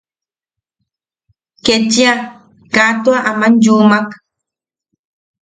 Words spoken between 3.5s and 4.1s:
yuman.